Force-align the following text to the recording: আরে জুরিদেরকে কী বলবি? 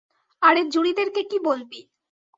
আরে 0.41 0.61
জুরিদেরকে 0.73 1.21
কী 1.23 1.37
বলবি? 1.39 1.79